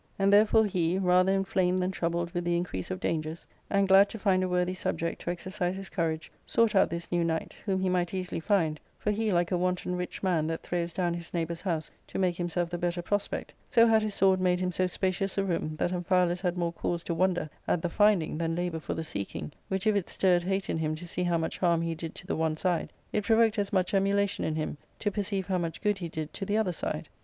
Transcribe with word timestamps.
And 0.17 0.33
therefore 0.33 0.65
he, 0.65 0.97
rather 0.97 1.31
inflamed 1.31 1.77
than 1.77 1.91
troubled 1.91 2.29
y 2.29 2.31
with 2.33 2.45
the 2.45 2.57
increase 2.57 2.89
of 2.89 2.99
dangers, 2.99 3.45
and 3.69 3.87
glad 3.87 4.09
to 4.09 4.17
find 4.17 4.43
a 4.43 4.49
worthy 4.49 4.73
sub 4.73 4.97
ject 4.97 5.21
to 5.21 5.29
exercise 5.29 5.75
his 5.75 5.89
courage, 5.89 6.31
sought 6.43 6.73
out 6.73 6.89
this 6.89 7.11
new 7.11 7.23
knight, 7.23 7.55
whom 7.67 7.79
he 7.81 7.87
might 7.87 8.11
easily 8.11 8.39
find, 8.39 8.79
for 8.97 9.11
he 9.11 9.31
like 9.31 9.51
a 9.51 9.57
wanton 9.59 9.95
rich 9.95 10.23
man 10.23 10.47
that 10.47 10.63
throws 10.63 10.91
down 10.91 11.13
his 11.13 11.31
neighbour's 11.35 11.61
house 11.61 11.91
to 12.07 12.17
make 12.17 12.35
himself 12.37 12.71
the 12.71 12.79
better 12.79 13.03
prospect, 13.03 13.53
so 13.69 13.85
had 13.85 14.01
his 14.01 14.15
sword 14.15 14.41
made 14.41 14.59
him 14.59 14.71
so 14.71 14.87
spacious 14.87 15.37
a 15.37 15.43
room 15.43 15.75
that 15.77 15.91
Amphialus 15.91 16.41
had 16.41 16.57
more 16.57 16.73
cause 16.73 17.03
to 17.03 17.13
wonder 17.13 17.47
at 17.67 17.83
the 17.83 17.87
finding 17.87 18.39
than 18.39 18.55
labour 18.55 18.79
for 18.79 18.95
the 18.95 19.03
seeking, 19.03 19.51
which, 19.67 19.85
if 19.85 19.95
it 19.95 20.09
stirred 20.09 20.41
hate 20.41 20.67
in 20.67 20.79
him 20.79 20.95
to 20.95 21.05
see 21.07 21.21
how 21.21 21.37
much 21.37 21.59
harm 21.59 21.83
he 21.83 21.93
did 21.93 22.15
to 22.15 22.25
the 22.25 22.35
one 22.35 22.57
side, 22.57 22.91
it 23.13 23.23
provoked 23.23 23.59
as 23.59 23.71
much 23.71 23.93
emulation 23.93 24.43
in 24.45 24.55
him 24.55 24.77
to 24.97 25.11
perceive 25.11 25.45
how 25.45 25.59
much 25.59 25.79
good 25.79 25.99
he 25.99 26.09
did 26.09 26.33
to 26.33 26.43
the 26.43 26.57
other 26.57 26.73
side. 26.73 27.07